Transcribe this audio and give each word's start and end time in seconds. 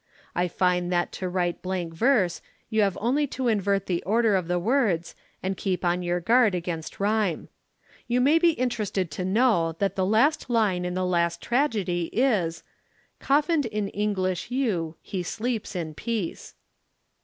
I 0.33 0.47
find 0.47 0.91
that 0.91 1.11
to 1.11 1.29
write 1.29 1.61
blank 1.61 1.93
verse 1.93 2.41
you 2.71 2.81
have 2.81 2.97
only 2.99 3.27
to 3.27 3.47
invert 3.47 3.85
the 3.85 4.01
order 4.01 4.35
of 4.35 4.47
the 4.47 4.57
words 4.57 5.13
and 5.43 5.55
keep 5.55 5.85
on 5.85 6.01
your 6.01 6.19
guard 6.19 6.55
against 6.55 6.99
rhyme. 6.99 7.49
You 8.07 8.19
may 8.19 8.39
be 8.39 8.53
interested 8.53 9.11
to 9.11 9.23
know 9.23 9.73
that 9.77 9.95
the 9.95 10.03
last 10.03 10.49
line 10.49 10.85
in 10.85 10.95
the 10.95 11.05
last 11.05 11.39
tragedy 11.39 12.09
is: 12.13 12.63
'Coffined 13.19 13.67
in 13.67 13.89
English 13.89 14.49
yew 14.49 14.95
he 15.03 15.21
sleeps 15.21 15.75
in 15.75 15.93
peace.' 15.93 16.55